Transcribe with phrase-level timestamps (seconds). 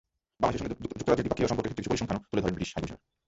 [0.41, 3.01] বাংলাদেশের সঙ্গে যুক্তরাজ্যের দ্বিপক্ষীয় সম্পর্কের ক্ষেত্রে কিছু পরিসংখ্যানও তুলে ধরেন ব্রিটিশ হাইকমিশনার।